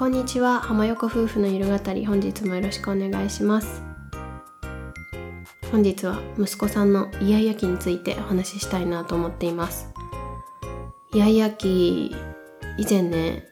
[0.00, 0.60] こんにちは。
[0.60, 3.82] 浜横夫婦のゆる語り本日もよろしくお願いします。
[5.70, 9.92] 本日は息子さんのイヤイヤ期についてお話ししたいなと思っています。
[11.12, 12.16] イヤイヤ期
[12.78, 13.44] 以前ね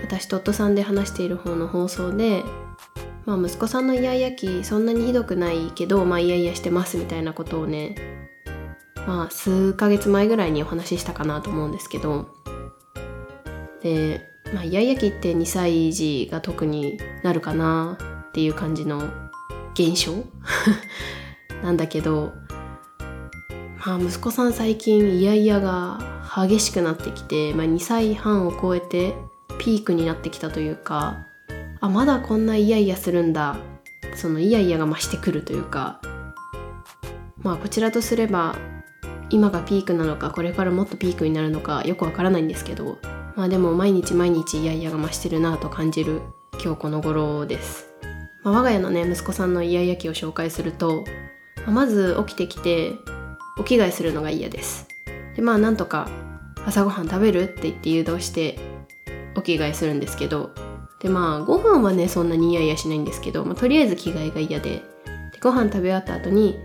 [0.00, 2.44] 私と夫さんで話している方の放送で
[3.26, 7.96] まあ息子さんのイヤイヤ期そんなにひどくないけどまあイヤイヤしてますみたいなことをね
[9.08, 12.28] まあ数ヶ月前ぐらいにお話ししたかなと思うんですけど
[13.82, 17.98] で、まあ、イヤイヤ期って2歳児が特になるかな
[18.28, 19.08] っていう感じの
[19.74, 20.24] 現象？
[21.62, 22.32] なんだけど
[23.84, 25.98] まあ息子さん最近イヤイヤが
[26.34, 29.14] 激しくなってきて、まあ、2歳半を超えて
[29.58, 31.18] ピークになってきたというか
[31.80, 33.56] あまだこんなイヤイヤするんだ。
[34.14, 36.00] そのイヤイヤが増してくるというか。
[37.42, 38.54] まあこちらとすれば
[39.30, 42.98] 今がピークなのかこれからもっとピークになるのかよくわからないんですけど
[43.40, 46.20] まあでも毎日毎日イヤイヤが増してるなと感じる
[46.62, 47.86] 今日この頃です、
[48.44, 51.06] まあ、我が家のね息子さんのイヤイヤ期を紹介すると、
[51.64, 52.92] まあ、まず起きてきて
[53.58, 54.88] お着替えするのが嫌です。
[55.36, 56.10] でまあなんとか
[56.66, 58.58] 朝ごはん食べるって言って誘導して
[59.34, 60.50] お着替えするんですけど
[61.00, 64.82] でまあご飯はねそんなにイヤイヤしないんですけど、まあ、とりあえず着替えが嫌で
[65.32, 66.60] でご飯食べ終わった後に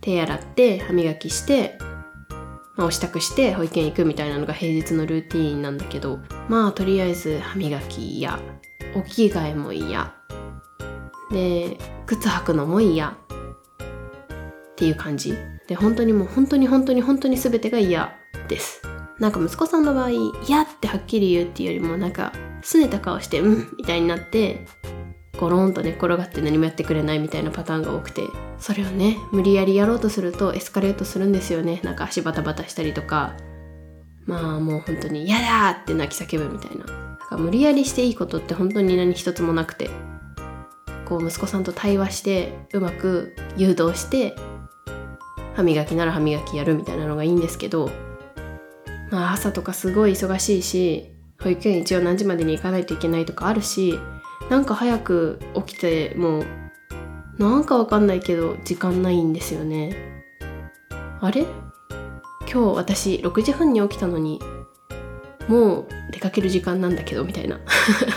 [0.00, 1.78] 手洗って歯磨きして
[2.80, 8.40] まあ、支度して保育園行くみたいなのが平日のルーティーンなんだけどまあとりあえず歯磨き嫌。
[8.96, 10.14] お着替えも嫌。
[11.30, 13.10] で靴履くのも嫌。
[13.10, 15.36] っていう感じ。
[15.68, 18.16] で本当にもう本当に本当に本当に全てが嫌
[18.48, 18.80] です。
[19.18, 20.10] なんか息子さんの場合
[20.48, 24.66] 嫌ってはっきり言うっていうよりもなんか拗ねた顔してうんみたいになって
[25.40, 28.22] ゴロンと寝転がって何もやってくれないみたいなパターンが多くて
[28.58, 31.80] それをね無理やりやろうとするとエスカレートするんですよね。
[31.82, 33.34] なんか足バタバタしたりとか。
[34.26, 36.84] まあもう本当に「嫌だ!」って泣き叫ぶみたいな。
[36.84, 36.92] だ
[37.24, 39.90] から無理やりしていいことって本当に何一つもなくて。
[41.06, 44.36] こう息子さんと対話してうまく誘導して
[45.56, 47.90] 歯磨きなら歯磨きやるみたいなのがいいんですけど。
[49.10, 51.10] まあ朝とかすごい忙しいし
[51.42, 53.98] 保育園一応何時までに行かないといけないとかあるし
[54.50, 56.42] なんか早く起きても
[57.38, 59.96] なんかわかんないけど時間ないんですよね。
[61.20, 61.46] あれ？
[62.40, 64.40] 今日私6時半に起きたのに
[65.46, 67.60] もう出かける時間なんだけどみたいな。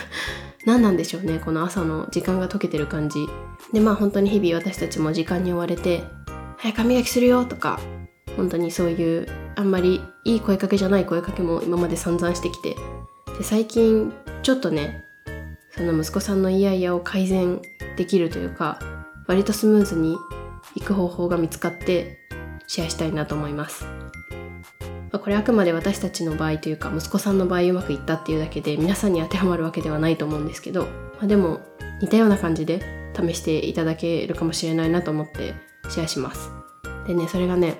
[0.65, 3.27] 何なんでしょうねこの朝の時間が解けてる感じ。
[3.71, 6.03] でまあ本当に日々私たちも時間に追われて
[6.57, 7.79] 「早く歯磨きするよ」とか
[8.35, 12.75] 本当にそういうあんまりいい声かけじゃない声かけも今まで散々してきて。
[13.37, 14.11] で最近
[14.41, 15.03] ちょっとね
[15.75, 17.61] その息子さんのイヤイヤを改善
[17.97, 18.79] できるというか
[19.27, 20.17] 割とスムーズに
[20.75, 22.19] いく方法が見つかって
[22.67, 23.85] シェアしたいなと思います。
[25.11, 30.89] ま、これあくまで私たちの場合というか息子さんの場合うまくいったっていうだけで皆さんに当てはまるわけではないと思うんですけど、ま
[31.23, 31.61] あ、でも
[32.01, 32.81] 似たような感じで
[33.15, 35.53] 試していただけるかもしれないなと思って
[35.89, 36.49] シェアします。
[37.07, 37.75] でねそれがね、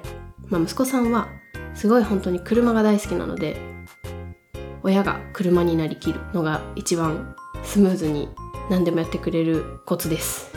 [0.47, 1.27] まあ、息子さんは
[1.73, 3.57] すごい本当に車が大好きなので
[4.83, 8.29] 親が車になりきるのが一番スムーズに
[8.69, 10.53] 何でもやってくれるコツです。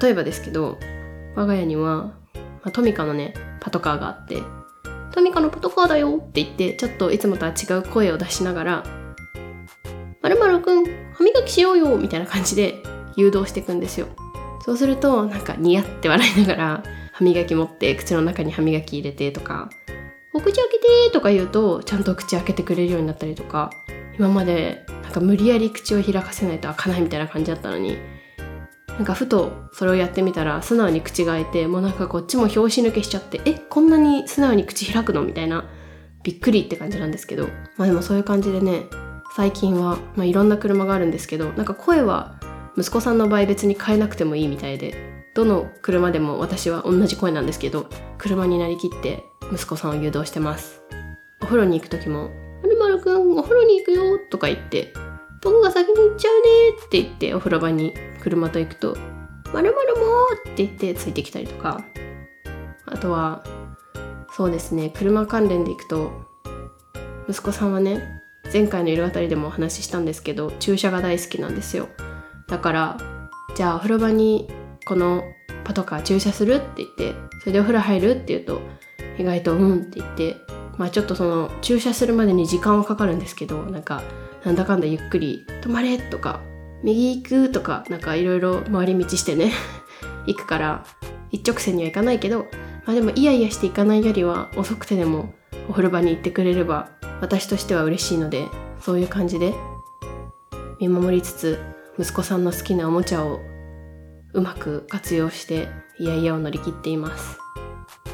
[0.00, 0.78] 例えばですけど
[1.34, 2.14] 我が家には、ま
[2.64, 4.42] あ、トミカのねパトカーがあって
[5.12, 8.84] トミカのパトカーだよって言ってちょっといつもとは違う声を出しながら
[10.22, 12.82] 「まるまるくん歯磨きしようよ」みたいな感じで
[13.16, 14.06] 誘導していくんですよ。
[14.64, 19.70] そうするとなんかニヤって笑いながら歯磨き持って口の中に歯磨き入れてとか
[20.34, 23.70] 「お口開けて」とか言うとちゃんと口開けてくれるようになったりとか
[24.18, 27.98] 今までなんか無理やり口を開かせないと開かないみたいな感じだったのに
[28.86, 35.68] なんかふとそれをやってみたら素直に口が開いてもうなんかこっちも拍子抜けしちゃってえこんなに素直に口開くのみたいな
[36.22, 38.84] びっくりって感じなんですけどまあでもそういう感じでね
[39.34, 42.38] 最近は、まあ、いろんな車があるんですけどなんか声は
[42.78, 44.94] 息子さんの場合別に変えなくてもいいみたいで
[45.34, 50.82] どの車でも私は同じ声なんですけど車になりきって息子さんを誘導してます。
[51.42, 52.30] お風呂に行く時も
[53.00, 54.92] くんお風呂に行くよとか言って
[55.42, 56.48] 僕が先に行っちゃうね
[56.86, 58.96] って言ってお風呂場に車と行くと
[59.52, 60.04] まるまるも
[60.50, 61.84] って言ってついてきたりとか。
[62.92, 63.44] あとは
[64.32, 66.10] そうですね車関連で行くと
[67.28, 68.02] 息子さんはね
[68.52, 71.88] 前回の色語りでもお話ししたんですけど注射が大好きなんですよ。
[72.48, 72.98] だから
[73.54, 74.48] じゃあお風呂場に
[74.84, 75.22] この
[75.62, 76.54] パトカー駐車する？
[76.54, 78.10] って言ってそれでお風呂入る？
[78.10, 78.60] って言うと
[79.18, 80.36] 意外とうんって言って
[80.80, 84.02] まあちょっとその駐車するまでに時間はかかるんですけどなんか
[84.46, 86.40] なんだかんだゆっくり「止まれ!」とか
[86.82, 89.52] 「右行く!」とかなんかいろいろ回り道してね
[90.26, 90.86] 行くから
[91.30, 92.46] 一直線には行かないけど
[92.86, 95.34] まあでもイヤイヤしていかないよりは遅くてでも
[95.68, 96.88] お風呂場に行ってくれれば
[97.20, 98.48] 私としては嬉しいので
[98.80, 99.52] そういう感じで
[100.80, 101.58] 見守りつつ
[101.98, 103.40] 息子さんの好きなおもちゃを
[104.32, 105.68] うまく活用して
[105.98, 107.38] イヤイヤを乗り切っています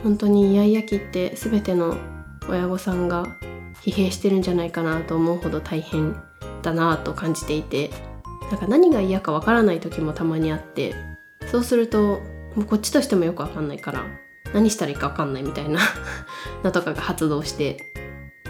[0.02, 1.96] 本当にイヤイヤ期って全ての
[2.48, 3.37] 親御さんが
[3.82, 6.16] 疲弊してるんじゃないかなと思うほど大変
[6.62, 7.90] だなと感じていて
[8.50, 10.94] なんか何が嫌かわからない時もたまにあって
[11.50, 12.20] そうすると
[12.54, 14.04] もうこっちとしてもよくわかんないから
[14.52, 15.81] 何したらいいかわかんないみたいな
[16.62, 17.78] のとかが発動して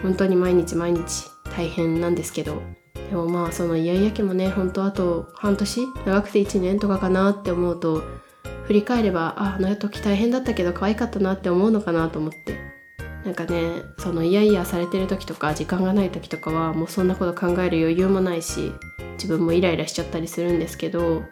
[0.02, 1.25] 本当に毎日毎日
[1.56, 2.62] 大変なんですけど
[3.10, 8.02] でもまあそのイヤイヤ期もね本当あと半年長くて1年とかかなって思うと
[8.64, 12.75] 振り返ればああの時大変だったけど可愛かったなって思うのかなと思って
[13.26, 18.73] なんかねそのイヤイヤされてる時とか時間がない時とかはもうそんなこと考える余裕もないし
[19.14, 21.25] 自分もイライラしちゃったりするんですけど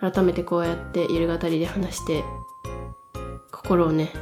[0.00, 2.22] 改めてこうやってゆる語りで話して
[3.50, 4.12] 心をね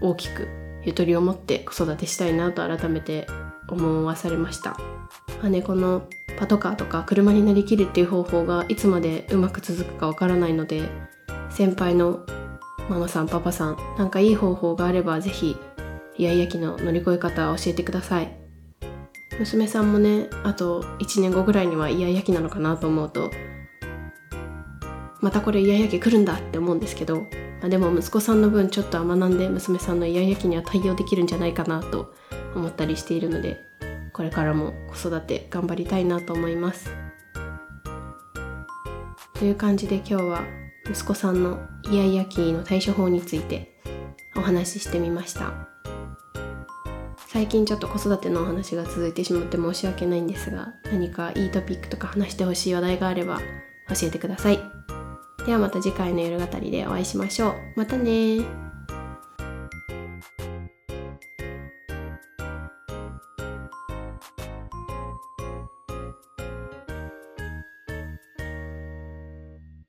[0.00, 0.48] 大きく
[0.84, 3.28] ゆとりを持って子育てしたいなと改めて
[3.68, 4.72] 思わされました。
[5.40, 10.88] まあね、このパトカーとか車になりきるっていう方法がいつまでうまく続くかわからないので
[11.50, 12.26] 先輩の
[12.88, 15.56] ママさんパパさんなんかいい方法があれば是非
[16.16, 18.42] イヤイヤ期の乗り越え方を教えてください。
[19.38, 23.30] 娘さんもねあと1年後ぐらいにはイヤイヤ期なのかなと思うと
[25.20, 27.26] またこれイヤイヤ期来るんだって思うんですけど、ま
[27.64, 32.14] あ、でも息子さんの分ちょっとは学んで娘さんのイヤイヤ期には対応できるんじゃないかなと
[32.54, 33.56] 思ったりしているので
[34.12, 36.90] これからも子育て頑張りたいなと思います。
[39.34, 40.44] という感じで今日は
[40.88, 41.58] 息子さんの
[41.90, 43.80] イヤイヤ期の対処法について
[44.36, 45.71] お話ししてみました。
[47.32, 53.38] 最近ちょっと子育てのお話が続いてしまって申し訳ないんですが何かいいトピックとか話してほしい話題があれば
[53.88, 54.60] 教えてください。
[55.46, 57.54] ではまた次回の夜語りでお会いしましょう。
[57.74, 58.36] またね